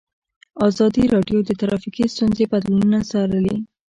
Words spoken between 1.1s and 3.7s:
راډیو د ټرافیکي ستونزې بدلونونه څارلي.